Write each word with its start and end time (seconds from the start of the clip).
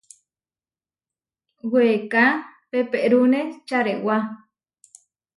Weeká 1.71 2.25
peperúne 2.71 3.41
čarewá. 3.67 4.17